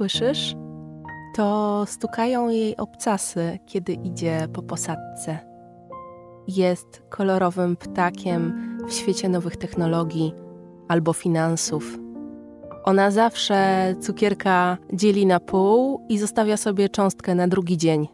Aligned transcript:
słyszysz? 0.00 0.54
To 1.34 1.82
stukają 1.86 2.48
jej 2.48 2.76
obcasy, 2.76 3.58
kiedy 3.66 3.92
idzie 3.92 4.48
po 4.52 4.62
posadce. 4.62 5.38
Jest 6.48 7.02
kolorowym 7.08 7.76
ptakiem 7.76 8.78
w 8.88 8.92
świecie 8.92 9.28
nowych 9.28 9.56
technologii 9.56 10.34
albo 10.88 11.12
finansów. 11.12 11.98
Ona 12.84 13.10
zawsze 13.10 13.94
cukierka 14.00 14.78
dzieli 14.92 15.26
na 15.26 15.40
pół 15.40 16.00
i 16.08 16.18
zostawia 16.18 16.56
sobie 16.56 16.88
cząstkę 16.88 17.34
na 17.34 17.48
drugi 17.48 17.76
dzień. 17.76 18.08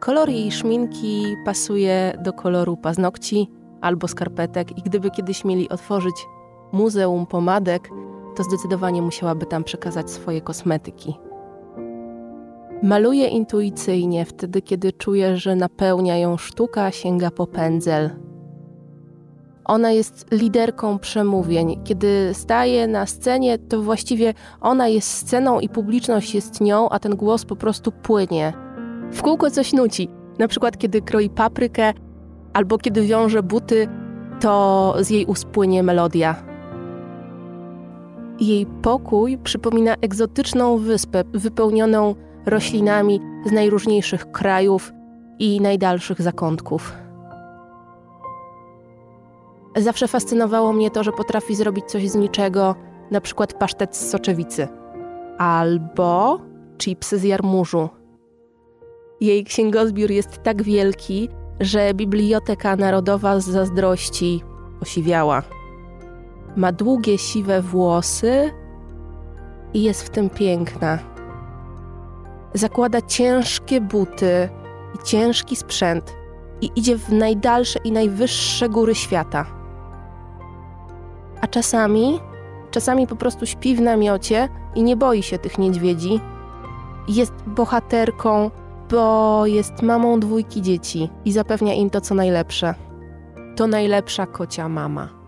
Kolor 0.00 0.28
jej 0.28 0.52
szminki 0.52 1.36
pasuje 1.44 2.18
do 2.24 2.32
koloru 2.32 2.76
paznokci 2.76 3.50
albo 3.80 4.08
skarpetek 4.08 4.78
i 4.78 4.82
gdyby 4.82 5.10
kiedyś 5.10 5.44
mieli 5.44 5.68
otworzyć 5.68 6.26
muzeum 6.72 7.26
pomadek, 7.26 7.90
to 8.40 8.44
zdecydowanie 8.44 9.02
musiałaby 9.02 9.46
tam 9.46 9.64
przekazać 9.64 10.10
swoje 10.10 10.40
kosmetyki. 10.40 11.14
Maluje 12.82 13.28
intuicyjnie, 13.28 14.24
wtedy 14.24 14.62
kiedy 14.62 14.92
czuje, 14.92 15.36
że 15.36 15.56
napełnia 15.56 16.18
ją 16.18 16.36
sztuka, 16.36 16.90
sięga 16.90 17.30
po 17.30 17.46
pędzel. 17.46 18.10
Ona 19.64 19.90
jest 19.90 20.26
liderką 20.32 20.98
przemówień. 20.98 21.80
Kiedy 21.84 22.30
staje 22.32 22.86
na 22.86 23.06
scenie, 23.06 23.58
to 23.58 23.82
właściwie 23.82 24.34
ona 24.60 24.88
jest 24.88 25.08
sceną 25.08 25.60
i 25.60 25.68
publiczność 25.68 26.34
jest 26.34 26.60
nią, 26.60 26.88
a 26.88 26.98
ten 26.98 27.16
głos 27.16 27.44
po 27.44 27.56
prostu 27.56 27.92
płynie. 27.92 28.52
W 29.12 29.22
kółko 29.22 29.50
coś 29.50 29.72
nuci. 29.72 30.08
Na 30.38 30.48
przykład, 30.48 30.78
kiedy 30.78 31.02
kroi 31.02 31.30
paprykę 31.30 31.92
albo 32.52 32.78
kiedy 32.78 33.02
wiąże 33.02 33.42
buty, 33.42 33.88
to 34.40 34.94
z 35.00 35.10
jej 35.10 35.26
ust 35.26 35.44
płynie 35.44 35.82
melodia. 35.82 36.49
Jej 38.40 38.66
pokój 38.66 39.38
przypomina 39.38 39.94
egzotyczną 39.94 40.78
wyspę 40.78 41.24
wypełnioną 41.32 42.14
roślinami 42.46 43.20
z 43.46 43.52
najróżniejszych 43.52 44.32
krajów 44.32 44.92
i 45.38 45.60
najdalszych 45.60 46.22
zakątków. 46.22 46.92
Zawsze 49.76 50.08
fascynowało 50.08 50.72
mnie 50.72 50.90
to, 50.90 51.04
że 51.04 51.12
potrafi 51.12 51.54
zrobić 51.54 51.84
coś 51.84 52.08
z 52.08 52.14
niczego, 52.14 52.74
na 53.10 53.20
przykład 53.20 53.54
pasztet 53.54 53.96
z 53.96 54.10
soczewicy 54.10 54.68
albo 55.38 56.40
chipsy 56.78 57.18
z 57.18 57.22
jarmużu. 57.22 57.88
Jej 59.20 59.44
księgozbiór 59.44 60.10
jest 60.10 60.42
tak 60.42 60.62
wielki, 60.62 61.28
że 61.60 61.94
Biblioteka 61.94 62.76
Narodowa 62.76 63.40
z 63.40 63.44
zazdrości 63.44 64.42
osiwiała. 64.82 65.59
Ma 66.56 66.72
długie, 66.72 67.18
siwe 67.18 67.62
włosy 67.62 68.50
i 69.74 69.82
jest 69.82 70.02
w 70.02 70.10
tym 70.10 70.30
piękna. 70.30 70.98
Zakłada 72.54 73.02
ciężkie 73.02 73.80
buty 73.80 74.48
i 74.94 75.06
ciężki 75.06 75.56
sprzęt 75.56 76.14
i 76.60 76.70
idzie 76.76 76.96
w 76.96 77.12
najdalsze 77.12 77.78
i 77.84 77.92
najwyższe 77.92 78.68
góry 78.68 78.94
świata. 78.94 79.46
A 81.40 81.46
czasami, 81.46 82.20
czasami 82.70 83.06
po 83.06 83.16
prostu 83.16 83.46
śpi 83.46 83.76
w 83.76 83.80
namiocie 83.80 84.48
i 84.74 84.82
nie 84.82 84.96
boi 84.96 85.22
się 85.22 85.38
tych 85.38 85.58
niedźwiedzi. 85.58 86.20
Jest 87.08 87.34
bohaterką, 87.46 88.50
bo 88.90 89.46
jest 89.46 89.82
mamą 89.82 90.20
dwójki 90.20 90.62
dzieci 90.62 91.10
i 91.24 91.32
zapewnia 91.32 91.74
im 91.74 91.90
to, 91.90 92.00
co 92.00 92.14
najlepsze. 92.14 92.74
To 93.56 93.66
najlepsza 93.66 94.26
kocia 94.26 94.68
mama. 94.68 95.19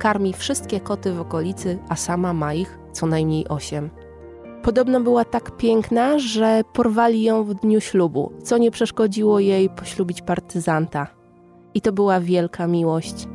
Karmi 0.00 0.32
wszystkie 0.32 0.80
koty 0.80 1.12
w 1.12 1.20
okolicy, 1.20 1.78
a 1.88 1.96
sama 1.96 2.32
ma 2.32 2.54
ich 2.54 2.78
co 2.92 3.06
najmniej 3.06 3.48
osiem. 3.48 3.90
Podobno 4.62 5.00
była 5.00 5.24
tak 5.24 5.56
piękna, 5.56 6.18
że 6.18 6.62
porwali 6.72 7.22
ją 7.22 7.44
w 7.44 7.54
dniu 7.54 7.80
ślubu, 7.80 8.32
co 8.42 8.58
nie 8.58 8.70
przeszkodziło 8.70 9.40
jej 9.40 9.70
poślubić 9.70 10.22
partyzanta. 10.22 11.06
I 11.74 11.80
to 11.80 11.92
była 11.92 12.20
wielka 12.20 12.66
miłość. 12.66 13.28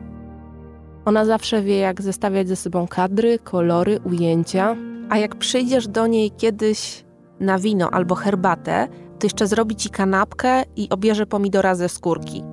Ona 1.05 1.25
zawsze 1.25 1.61
wie, 1.61 1.77
jak 1.77 2.01
zestawiać 2.01 2.47
ze 2.47 2.55
sobą 2.55 2.87
kadry, 2.87 3.39
kolory, 3.39 3.99
ujęcia, 4.03 4.75
a 5.09 5.17
jak 5.17 5.35
przyjdziesz 5.35 5.87
do 5.87 6.07
niej 6.07 6.31
kiedyś 6.31 7.05
na 7.39 7.59
wino 7.59 7.89
albo 7.91 8.15
herbatę, 8.15 8.87
to 9.19 9.25
jeszcze 9.25 9.47
zrobi 9.47 9.75
ci 9.75 9.89
kanapkę 9.89 10.63
i 10.75 10.89
obierze 10.89 11.25
pomidora 11.25 11.75
ze 11.75 11.89
skórki. 11.89 12.43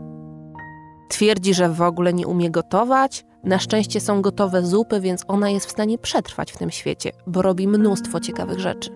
Twierdzi, 1.09 1.54
że 1.54 1.69
w 1.69 1.82
ogóle 1.82 2.12
nie 2.12 2.26
umie 2.26 2.50
gotować. 2.50 3.25
Na 3.44 3.58
szczęście 3.58 4.00
są 4.00 4.22
gotowe 4.22 4.62
zupy, 4.62 5.00
więc 5.00 5.25
ona 5.28 5.50
jest 5.50 5.66
w 5.66 5.70
stanie 5.70 5.98
przetrwać 5.98 6.53
w 6.53 6.58
tym 6.58 6.70
świecie, 6.70 7.10
bo 7.26 7.42
robi 7.42 7.69
mnóstwo 7.69 8.20
ciekawych 8.20 8.58
rzeczy. 8.58 8.91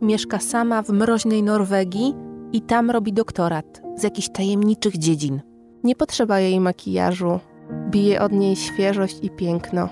Mieszka 0.00 0.38
sama 0.38 0.82
w 0.82 0.90
mroźnej 0.90 1.42
Norwegii 1.42 2.14
i 2.52 2.60
tam 2.60 2.90
robi 2.90 3.12
doktorat 3.12 3.82
z 3.96 4.02
jakichś 4.02 4.28
tajemniczych 4.28 4.98
dziedzin. 4.98 5.40
Nie 5.84 5.96
potrzeba 5.96 6.40
jej 6.40 6.60
makijażu, 6.60 7.40
bije 7.90 8.22
od 8.22 8.32
niej 8.32 8.56
świeżość 8.56 9.18
i 9.22 9.30
piękno. 9.30 9.88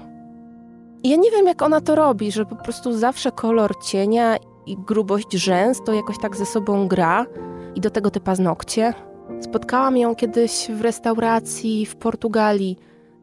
Ja 1.04 1.16
nie 1.16 1.30
wiem, 1.30 1.46
jak 1.46 1.62
ona 1.62 1.80
to 1.80 1.94
robi, 1.94 2.32
że 2.32 2.46
po 2.46 2.56
prostu 2.56 2.92
zawsze 2.92 3.32
kolor 3.32 3.72
cienia 3.84 4.36
i 4.66 4.76
grubość 4.76 5.32
rzęs 5.32 5.82
to 5.86 5.92
jakoś 5.92 6.18
tak 6.18 6.36
ze 6.36 6.46
sobą 6.46 6.88
gra 6.88 7.26
i 7.74 7.80
do 7.80 7.90
tego 7.90 8.10
te 8.10 8.20
paznokcie. 8.20 8.94
Spotkałam 9.40 9.96
ją 9.96 10.14
kiedyś 10.14 10.68
w 10.70 10.80
restauracji 10.80 11.86
w 11.86 11.96
Portugalii. 11.96 12.78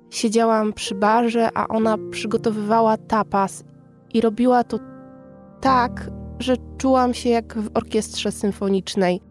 Siedziałam 0.09 0.73
przy 0.73 0.95
barze, 0.95 1.49
a 1.53 1.67
ona 1.67 1.97
przygotowywała 2.11 2.97
tapas 2.97 3.63
i 4.13 4.21
robiła 4.21 4.63
to 4.63 4.79
tak, 5.61 6.09
że 6.39 6.55
czułam 6.77 7.13
się 7.13 7.29
jak 7.29 7.57
w 7.57 7.69
orkiestrze 7.73 8.31
symfonicznej. 8.31 9.21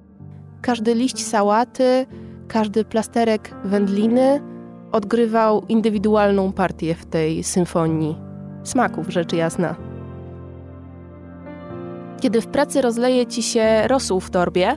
Każdy 0.60 0.94
liść 0.94 1.26
sałaty, 1.26 2.06
każdy 2.48 2.84
plasterek 2.84 3.54
wędliny 3.64 4.40
odgrywał 4.92 5.64
indywidualną 5.68 6.52
partię 6.52 6.94
w 6.94 7.06
tej 7.06 7.44
symfonii. 7.44 8.16
Smaków, 8.64 9.08
rzecz 9.08 9.32
jasna. 9.32 9.76
Kiedy 12.20 12.40
w 12.40 12.46
pracy 12.46 12.82
rozleje 12.82 13.26
ci 13.26 13.42
się 13.42 13.88
rosół 13.88 14.20
w 14.20 14.30
torbie, 14.30 14.76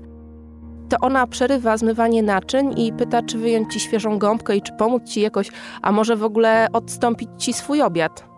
to 0.90 0.98
ona 1.02 1.28
przerywa 1.28 1.78
zmywanie 1.78 2.24
naczyń 2.24 2.80
i 2.80 2.94
pyta, 2.94 3.22
czy 3.22 3.38
wyjąć 3.38 3.74
ci 3.74 3.80
świeżą 3.80 4.20
gąbkę 4.20 4.56
i 4.56 4.62
czy 4.62 4.74
pomóc 4.74 5.04
ci 5.04 5.22
jakoś, 5.22 5.52
a 5.82 5.92
może 5.92 6.16
w 6.16 6.24
ogóle 6.24 6.68
odstąpić 6.74 7.30
ci 7.38 7.54
swój 7.54 7.82
obiad. 7.82 8.34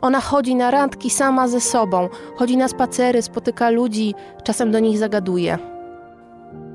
Ona 0.00 0.20
chodzi 0.20 0.54
na 0.54 0.70
randki 0.70 1.10
sama 1.10 1.48
ze 1.48 1.60
sobą, 1.60 2.08
chodzi 2.36 2.56
na 2.56 2.68
spacery, 2.68 3.22
spotyka 3.22 3.70
ludzi, 3.70 4.14
czasem 4.44 4.70
do 4.70 4.78
nich 4.78 4.98
zagaduje. 4.98 5.58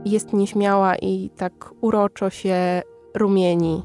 Jest 0.05 0.33
nieśmiała 0.33 0.95
i 0.95 1.29
tak 1.37 1.53
uroczo 1.81 2.29
się 2.29 2.81
rumieni. 3.15 3.83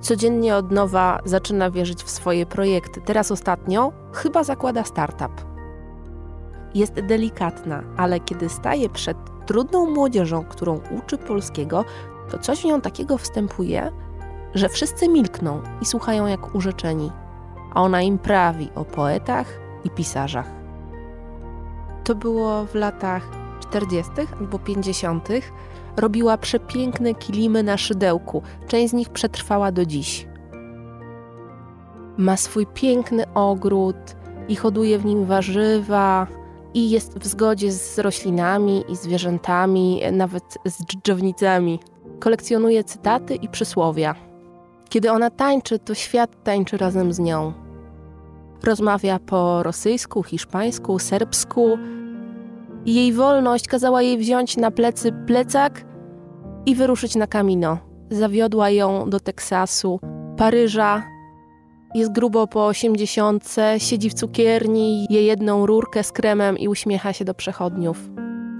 Codziennie 0.00 0.56
od 0.56 0.72
nowa 0.72 1.20
zaczyna 1.24 1.70
wierzyć 1.70 2.02
w 2.02 2.10
swoje 2.10 2.46
projekty. 2.46 3.00
Teraz 3.00 3.30
ostatnio 3.30 3.92
chyba 4.12 4.44
zakłada 4.44 4.84
startup. 4.84 5.47
Jest 6.74 6.92
delikatna, 6.92 7.82
ale 7.96 8.20
kiedy 8.20 8.48
staje 8.48 8.88
przed 8.88 9.16
trudną 9.46 9.90
młodzieżą, 9.90 10.44
którą 10.44 10.80
uczy 10.98 11.18
polskiego, 11.18 11.84
to 12.30 12.38
coś 12.38 12.60
w 12.60 12.64
nią 12.64 12.80
takiego 12.80 13.18
wstępuje, 13.18 13.92
że 14.54 14.68
wszyscy 14.68 15.08
milkną 15.08 15.62
i 15.82 15.84
słuchają 15.84 16.26
jak 16.26 16.54
urzeczeni, 16.54 17.10
a 17.74 17.82
ona 17.82 18.02
im 18.02 18.18
prawi 18.18 18.68
o 18.74 18.84
poetach 18.84 19.46
i 19.84 19.90
pisarzach. 19.90 20.46
To 22.04 22.14
było 22.14 22.64
w 22.64 22.74
latach 22.74 23.28
40. 23.60 24.12
albo 24.40 24.58
50 24.58 25.28
robiła 25.96 26.38
przepiękne 26.38 27.14
kilimy 27.14 27.62
na 27.62 27.76
szydełku. 27.76 28.42
Część 28.66 28.90
z 28.90 28.92
nich 28.92 29.08
przetrwała 29.08 29.72
do 29.72 29.86
dziś. 29.86 30.28
Ma 32.16 32.36
swój 32.36 32.66
piękny 32.66 33.34
ogród 33.34 33.96
i 34.48 34.56
hoduje 34.56 34.98
w 34.98 35.04
nim 35.04 35.24
warzywa, 35.24 36.26
i 36.74 36.90
jest 36.90 37.18
w 37.18 37.26
zgodzie 37.26 37.72
z 37.72 37.98
roślinami 37.98 38.84
i 38.88 38.96
zwierzętami, 38.96 40.00
nawet 40.12 40.58
z 40.64 40.84
dżdżownicami. 40.84 41.80
Kolekcjonuje 42.20 42.84
cytaty 42.84 43.34
i 43.34 43.48
przysłowia. 43.48 44.14
Kiedy 44.88 45.10
ona 45.12 45.30
tańczy, 45.30 45.78
to 45.78 45.94
świat 45.94 46.42
tańczy 46.44 46.76
razem 46.76 47.12
z 47.12 47.18
nią. 47.18 47.52
Rozmawia 48.64 49.18
po 49.18 49.62
rosyjsku, 49.62 50.22
hiszpańsku, 50.22 50.98
serbsku. 50.98 51.78
Jej 52.86 53.12
wolność 53.12 53.66
kazała 53.66 54.02
jej 54.02 54.18
wziąć 54.18 54.56
na 54.56 54.70
plecy 54.70 55.12
plecak 55.26 55.84
i 56.66 56.74
wyruszyć 56.74 57.16
na 57.16 57.26
kamino. 57.26 57.78
Zawiodła 58.10 58.70
ją 58.70 59.10
do 59.10 59.20
Teksasu, 59.20 60.00
Paryża. 60.36 61.17
Jest 61.94 62.12
grubo 62.12 62.46
po 62.46 62.66
osiemdziesiątce, 62.66 63.80
siedzi 63.80 64.10
w 64.10 64.14
cukierni, 64.14 65.06
je 65.10 65.22
jedną 65.22 65.66
rurkę 65.66 66.02
z 66.02 66.12
kremem 66.12 66.58
i 66.58 66.68
uśmiecha 66.68 67.12
się 67.12 67.24
do 67.24 67.34
przechodniów. 67.34 68.10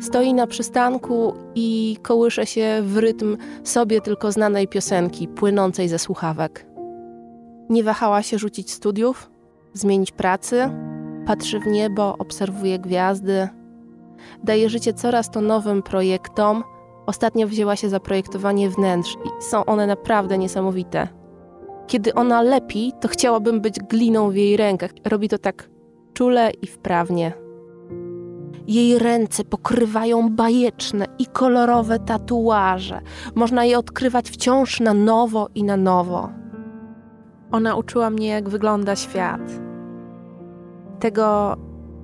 Stoi 0.01 0.35
na 0.35 0.47
przystanku 0.47 1.35
i 1.55 1.97
kołysze 2.03 2.47
się 2.47 2.81
w 2.83 2.97
rytm 2.97 3.37
sobie 3.65 4.01
tylko 4.01 4.33
znanej 4.33 4.69
piosenki, 4.69 5.29
płynącej 5.29 5.89
ze 5.89 5.99
słuchawek. 5.99 6.67
Nie 7.69 7.85
wahała 7.85 8.23
się 8.23 8.39
rzucić 8.39 8.71
studiów, 8.71 9.31
zmienić 9.73 10.13
pracy, 10.13 10.71
patrzy 11.27 11.61
w 11.61 11.67
niebo, 11.67 12.15
obserwuje 12.19 12.79
gwiazdy, 12.79 13.49
daje 14.45 14.69
życie 14.69 14.93
coraz 14.93 15.31
to 15.31 15.41
nowym 15.41 15.83
projektom. 15.83 16.65
Ostatnio 17.07 17.47
wzięła 17.47 17.77
się 17.77 17.89
za 17.89 18.01
projektowanie 18.01 18.71
wnętrz 18.71 19.15
i 19.15 19.43
są 19.43 19.65
one 19.65 19.87
naprawdę 19.87 20.39
niesamowite. 20.39 21.18
Kiedy 21.89 22.15
ona 22.15 22.43
lepi, 22.43 22.93
to 23.01 23.09
chciałabym 23.09 23.61
być 23.61 23.81
gliną 23.81 24.31
w 24.31 24.35
jej 24.35 24.57
rękach. 24.57 24.91
Robi 25.05 25.29
to 25.29 25.39
tak 25.39 25.71
czule 26.15 26.51
i 26.63 26.67
wprawnie. 26.67 27.33
Jej 28.67 28.99
ręce 28.99 29.45
pokrywają 29.45 30.31
bajeczne 30.31 31.07
i 31.19 31.27
kolorowe 31.27 31.99
tatuaże. 31.99 33.01
Można 33.35 33.65
je 33.65 33.79
odkrywać 33.79 34.31
wciąż 34.31 34.81
na 34.81 34.95
nowo 34.95 35.49
i 35.55 35.65
na 35.65 35.77
nowo. 35.77 36.29
Ona 37.51 37.77
uczyła 37.77 38.11
mnie, 38.11 38.29
jak 38.29 38.49
wygląda 38.49 38.97
świat. 38.97 39.41
Tego, 41.01 41.57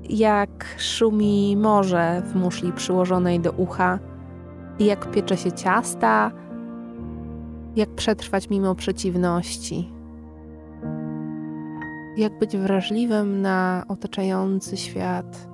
jak 0.09 0.67
szumi 0.79 1.57
morze 1.57 2.23
w 2.25 2.35
muszli 2.35 2.73
przyłożonej 2.73 3.41
do 3.41 3.53
ucha, 3.53 3.99
jak 4.79 5.11
piecze 5.11 5.37
się 5.37 5.53
ciasta, 5.53 6.31
jak 7.77 7.91
przetrwać 7.91 8.51
mimo 8.51 8.75
przeciwności, 8.75 9.93
jak 12.17 12.39
być 12.39 12.57
wrażliwym 12.57 13.43
na 13.43 13.85
otaczający 13.89 14.77
świat, 14.77 15.49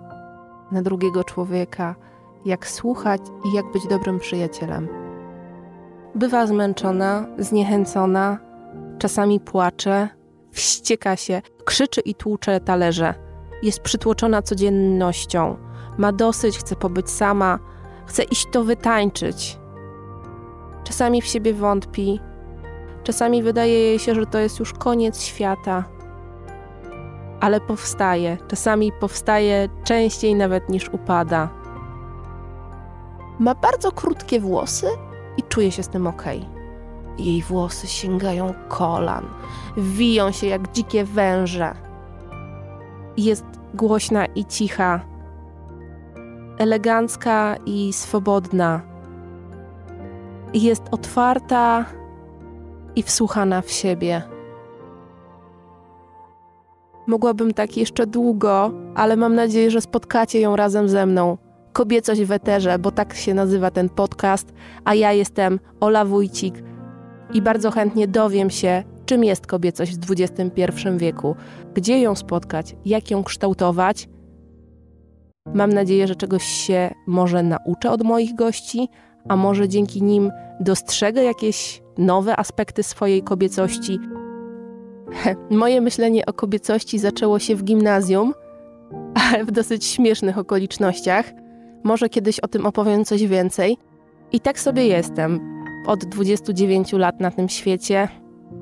na 0.72 0.82
drugiego 0.82 1.24
człowieka, 1.24 1.94
jak 2.44 2.66
słuchać 2.66 3.20
i 3.44 3.56
jak 3.56 3.72
być 3.72 3.86
dobrym 3.86 4.18
przyjacielem. 4.18 4.88
Bywa 6.14 6.46
zmęczona, 6.46 7.26
zniechęcona, 7.38 8.38
czasami 8.98 9.40
płacze, 9.40 10.08
wścieka 10.52 11.16
się, 11.16 11.42
krzyczy 11.64 12.00
i 12.00 12.14
tłucze 12.14 12.60
talerze. 12.60 13.14
Jest 13.62 13.80
przytłoczona 13.80 14.42
codziennością, 14.42 15.56
ma 15.98 16.12
dosyć, 16.12 16.58
chce 16.58 16.76
pobyć 16.76 17.10
sama, 17.10 17.58
chce 18.06 18.22
iść 18.22 18.46
to 18.52 18.64
wytańczyć. 18.64 19.59
Czasami 20.90 21.22
w 21.22 21.26
siebie 21.26 21.54
wątpi, 21.54 22.20
czasami 23.04 23.42
wydaje 23.42 23.72
jej 23.72 23.98
się, 23.98 24.14
że 24.14 24.26
to 24.26 24.38
jest 24.38 24.60
już 24.60 24.72
koniec 24.72 25.22
świata. 25.22 25.84
Ale 27.40 27.60
powstaje, 27.60 28.38
czasami 28.48 28.92
powstaje 29.00 29.68
częściej 29.84 30.34
nawet 30.34 30.68
niż 30.68 30.88
upada. 30.88 31.48
Ma 33.38 33.54
bardzo 33.54 33.92
krótkie 33.92 34.40
włosy 34.40 34.86
i 35.36 35.42
czuje 35.42 35.70
się 35.70 35.82
z 35.82 35.88
tym 35.88 36.06
ok. 36.06 36.24
Jej 37.18 37.42
włosy 37.42 37.86
sięgają 37.86 38.54
kolan, 38.68 39.26
wiją 39.76 40.32
się 40.32 40.46
jak 40.46 40.72
dzikie 40.72 41.04
węże. 41.04 41.74
Jest 43.16 43.44
głośna 43.74 44.26
i 44.26 44.44
cicha, 44.44 45.00
elegancka 46.58 47.56
i 47.66 47.92
swobodna. 47.92 48.89
Jest 50.54 50.82
otwarta 50.90 51.84
i 52.96 53.02
wsłuchana 53.02 53.62
w 53.62 53.70
siebie. 53.70 54.22
Mogłabym 57.06 57.54
tak 57.54 57.76
jeszcze 57.76 58.06
długo, 58.06 58.72
ale 58.94 59.16
mam 59.16 59.34
nadzieję, 59.34 59.70
że 59.70 59.80
spotkacie 59.80 60.40
ją 60.40 60.56
razem 60.56 60.88
ze 60.88 61.06
mną. 61.06 61.38
Kobiecość 61.72 62.22
w 62.22 62.32
eterze, 62.32 62.78
bo 62.78 62.90
tak 62.90 63.14
się 63.14 63.34
nazywa 63.34 63.70
ten 63.70 63.88
podcast, 63.88 64.52
a 64.84 64.94
ja 64.94 65.12
jestem 65.12 65.60
Ola 65.80 66.04
Wójcik 66.04 66.62
i 67.34 67.42
bardzo 67.42 67.70
chętnie 67.70 68.08
dowiem 68.08 68.50
się, 68.50 68.84
czym 69.06 69.24
jest 69.24 69.46
kobiecość 69.46 69.98
w 69.98 70.12
XXI 70.12 70.62
wieku, 70.96 71.36
gdzie 71.74 72.00
ją 72.00 72.14
spotkać, 72.14 72.76
jak 72.84 73.10
ją 73.10 73.24
kształtować. 73.24 74.08
Mam 75.54 75.72
nadzieję, 75.72 76.06
że 76.06 76.16
czegoś 76.16 76.44
się 76.44 76.90
może 77.06 77.42
nauczę 77.42 77.90
od 77.90 78.02
moich 78.02 78.34
gości, 78.34 78.88
a 79.28 79.36
może 79.36 79.68
dzięki 79.68 80.02
nim 80.02 80.30
dostrzegę 80.60 81.22
jakieś 81.22 81.82
nowe 81.98 82.36
aspekty 82.36 82.82
swojej 82.82 83.22
kobiecości. 83.22 83.98
Moje 85.50 85.80
myślenie 85.80 86.26
o 86.26 86.32
kobiecości 86.32 86.98
zaczęło 86.98 87.38
się 87.38 87.56
w 87.56 87.64
gimnazjum, 87.64 88.34
ale 89.22 89.44
w 89.44 89.50
dosyć 89.50 89.84
śmiesznych 89.84 90.38
okolicznościach. 90.38 91.32
Może 91.84 92.08
kiedyś 92.08 92.40
o 92.40 92.48
tym 92.48 92.66
opowiem 92.66 93.04
coś 93.04 93.26
więcej. 93.26 93.76
I 94.32 94.40
tak 94.40 94.60
sobie 94.60 94.86
jestem. 94.86 95.40
Od 95.86 96.04
29 96.04 96.92
lat 96.92 97.20
na 97.20 97.30
tym 97.30 97.48
świecie. 97.48 98.08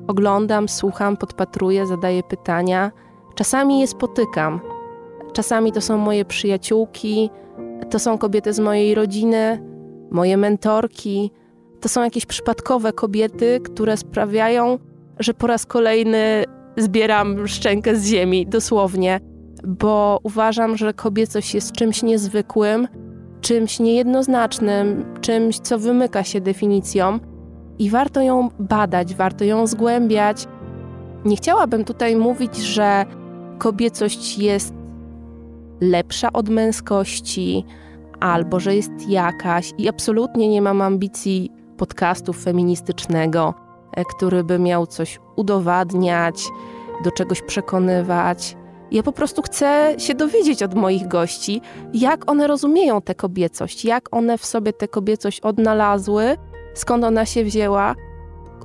Oglądam, 0.07 0.69
słucham, 0.69 1.17
podpatruję, 1.17 1.87
zadaję 1.87 2.23
pytania. 2.23 2.91
Czasami 3.35 3.79
je 3.79 3.87
spotykam. 3.87 4.59
Czasami 5.33 5.71
to 5.71 5.81
są 5.81 5.97
moje 5.97 6.25
przyjaciółki, 6.25 7.29
to 7.89 7.99
są 7.99 8.17
kobiety 8.17 8.53
z 8.53 8.59
mojej 8.59 8.95
rodziny, 8.95 9.68
moje 10.11 10.37
mentorki. 10.37 11.31
To 11.81 11.89
są 11.89 12.03
jakieś 12.03 12.25
przypadkowe 12.25 12.93
kobiety, 12.93 13.59
które 13.63 13.97
sprawiają, 13.97 14.79
że 15.19 15.33
po 15.33 15.47
raz 15.47 15.65
kolejny 15.65 16.43
zbieram 16.77 17.47
szczękę 17.47 17.95
z 17.95 18.05
ziemi, 18.05 18.47
dosłownie, 18.47 19.19
bo 19.67 20.19
uważam, 20.23 20.77
że 20.77 20.93
kobiecość 20.93 21.53
jest 21.53 21.71
czymś 21.71 22.03
niezwykłym, 22.03 22.87
czymś 23.41 23.79
niejednoznacznym, 23.79 25.05
czymś, 25.21 25.59
co 25.59 25.79
wymyka 25.79 26.23
się 26.23 26.41
definicjom 26.41 27.19
i 27.79 27.89
warto 27.89 28.21
ją 28.21 28.49
badać, 28.59 29.15
warto 29.15 29.45
ją 29.45 29.67
zgłębiać. 29.67 30.47
Nie 31.25 31.35
chciałabym 31.35 31.85
tutaj 31.85 32.15
mówić, 32.15 32.57
że 32.57 33.05
kobiecość 33.57 34.37
jest 34.37 34.73
lepsza 35.81 36.33
od 36.33 36.49
męskości, 36.49 37.65
albo 38.19 38.59
że 38.59 38.75
jest 38.75 39.09
jakaś, 39.09 39.73
i 39.77 39.89
absolutnie 39.89 40.47
nie 40.47 40.61
mam 40.61 40.81
ambicji 40.81 41.51
podcastu 41.77 42.33
feministycznego, 42.33 43.53
e, 43.93 44.05
który 44.05 44.43
by 44.43 44.59
miał 44.59 44.87
coś 44.87 45.19
udowadniać, 45.35 46.47
do 47.03 47.11
czegoś 47.11 47.41
przekonywać. 47.41 48.57
Ja 48.91 49.03
po 49.03 49.11
prostu 49.11 49.41
chcę 49.41 49.95
się 49.97 50.15
dowiedzieć 50.15 50.63
od 50.63 50.75
moich 50.75 51.07
gości, 51.07 51.61
jak 51.93 52.31
one 52.31 52.47
rozumieją 52.47 53.01
tę 53.01 53.15
kobiecość, 53.15 53.85
jak 53.85 54.15
one 54.15 54.37
w 54.37 54.45
sobie 54.45 54.73
tę 54.73 54.87
kobiecość 54.87 55.39
odnalazły, 55.39 56.37
skąd 56.73 57.03
ona 57.03 57.25
się 57.25 57.43
wzięła, 57.43 57.95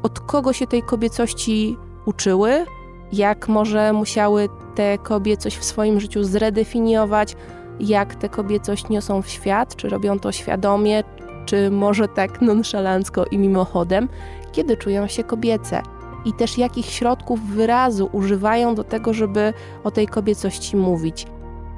od 0.02 0.20
kogo 0.20 0.52
się 0.52 0.66
tej 0.66 0.82
kobiecości 0.82 1.76
uczyły, 2.06 2.66
jak 3.12 3.48
może 3.48 3.92
musiały 3.92 4.48
tę 4.74 4.98
kobiecość 4.98 5.58
w 5.58 5.64
swoim 5.64 6.00
życiu 6.00 6.24
zredefiniować, 6.24 7.36
jak 7.80 8.14
tę 8.14 8.28
kobiecość 8.28 8.88
niosą 8.88 9.22
w 9.22 9.28
świat, 9.28 9.76
czy 9.76 9.88
robią 9.88 10.18
to 10.18 10.32
świadomie, 10.32 11.02
czy 11.46 11.70
może 11.70 12.08
tak 12.08 12.42
nonszalancko 12.42 13.24
i 13.24 13.38
mimochodem, 13.38 14.08
kiedy 14.52 14.76
czują 14.76 15.06
się 15.06 15.24
kobiece 15.24 15.82
i 16.24 16.32
też 16.32 16.58
jakich 16.58 16.86
środków 16.86 17.40
wyrazu 17.40 18.08
używają 18.12 18.74
do 18.74 18.84
tego, 18.84 19.14
żeby 19.14 19.52
o 19.84 19.90
tej 19.90 20.06
kobiecości 20.06 20.76
mówić. 20.76 21.26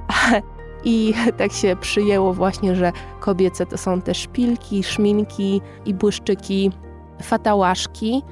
I 0.85 1.15
tak 1.37 1.53
się 1.53 1.76
przyjęło 1.81 2.35
właśnie, 2.35 2.75
że 2.75 2.93
kobiece 3.21 3.67
to 3.67 3.79
są 3.79 4.00
te 4.00 4.15
szpilki, 4.15 4.85
szminki 4.85 5.61
i 5.85 5.95
błyszczyki, 5.95 6.71
fatałaszki, 7.23 8.23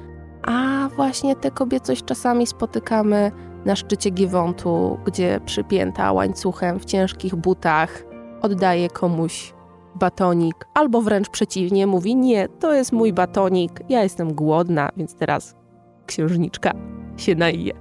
a 0.47 0.89
właśnie 0.95 1.35
tę 1.35 1.51
kobiecość 1.51 2.03
czasami 2.03 2.47
spotykamy 2.47 3.31
na 3.65 3.75
szczycie 3.75 4.09
Giewontu, 4.09 4.97
gdzie 5.05 5.39
przypięta 5.45 6.11
łańcuchem 6.11 6.79
w 6.79 6.85
ciężkich 6.85 7.35
butach 7.35 8.03
oddaje 8.41 8.89
komuś 8.89 9.53
batonik, 9.95 10.67
albo 10.73 11.01
wręcz 11.01 11.29
przeciwnie, 11.29 11.87
mówi: 11.87 12.15
Nie, 12.15 12.47
to 12.49 12.73
jest 12.73 12.91
mój 12.91 13.13
batonik, 13.13 13.79
ja 13.89 14.03
jestem 14.03 14.33
głodna, 14.33 14.89
więc 14.97 15.15
teraz 15.15 15.55
księżniczka 16.05 16.71
się 17.17 17.35
naje. 17.35 17.73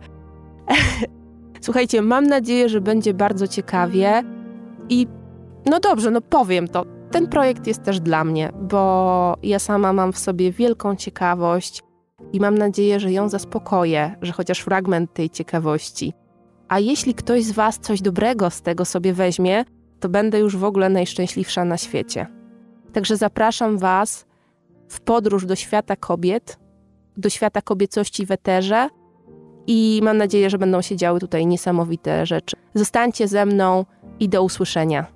Słuchajcie, 1.60 2.02
mam 2.02 2.26
nadzieję, 2.26 2.68
że 2.68 2.80
będzie 2.80 3.14
bardzo 3.14 3.48
ciekawie 3.48 4.22
i 4.88 5.06
no 5.66 5.80
dobrze, 5.80 6.10
no 6.10 6.20
powiem 6.20 6.68
to. 6.68 6.84
Ten 7.10 7.28
projekt 7.28 7.66
jest 7.66 7.82
też 7.82 8.00
dla 8.00 8.24
mnie, 8.24 8.52
bo 8.62 9.34
ja 9.42 9.58
sama 9.58 9.92
mam 9.92 10.12
w 10.12 10.18
sobie 10.18 10.52
wielką 10.52 10.96
ciekawość 10.96 11.82
i 12.34 12.40
mam 12.40 12.58
nadzieję, 12.58 13.00
że 13.00 13.12
ją 13.12 13.28
zaspokoję, 13.28 14.16
że 14.22 14.32
chociaż 14.32 14.60
fragment 14.60 15.12
tej 15.12 15.30
ciekawości. 15.30 16.12
A 16.68 16.78
jeśli 16.78 17.14
ktoś 17.14 17.44
z 17.44 17.52
Was 17.52 17.78
coś 17.78 18.02
dobrego 18.02 18.50
z 18.50 18.62
tego 18.62 18.84
sobie 18.84 19.12
weźmie, 19.12 19.64
to 20.00 20.08
będę 20.08 20.38
już 20.38 20.56
w 20.56 20.64
ogóle 20.64 20.88
najszczęśliwsza 20.88 21.64
na 21.64 21.76
świecie. 21.76 22.26
Także 22.92 23.16
zapraszam 23.16 23.78
Was 23.78 24.26
w 24.88 25.00
podróż 25.00 25.46
do 25.46 25.56
świata 25.56 25.96
kobiet, 25.96 26.58
do 27.16 27.30
świata 27.30 27.62
kobiecości 27.62 28.26
w 28.26 28.30
eterze 28.30 28.88
i 29.66 30.00
mam 30.02 30.16
nadzieję, 30.16 30.50
że 30.50 30.58
będą 30.58 30.82
się 30.82 30.96
działy 30.96 31.20
tutaj 31.20 31.46
niesamowite 31.46 32.26
rzeczy. 32.26 32.56
Zostańcie 32.74 33.28
ze 33.28 33.46
mną 33.46 33.84
i 34.20 34.28
do 34.28 34.42
usłyszenia. 34.42 35.13